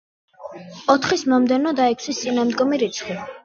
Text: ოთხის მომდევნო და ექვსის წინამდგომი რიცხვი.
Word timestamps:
ოთხის 0.93 1.25
მომდევნო 1.35 1.77
და 1.83 1.87
ექვსის 1.95 2.25
წინამდგომი 2.25 2.85
რიცხვი. 2.87 3.23